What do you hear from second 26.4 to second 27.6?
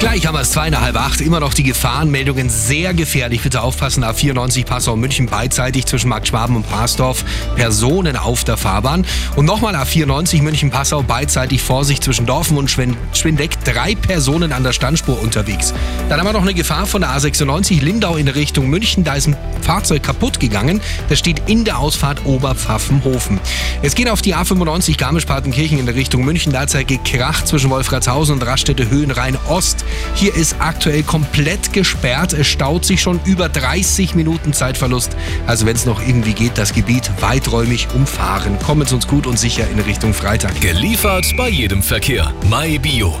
Da hat es gekracht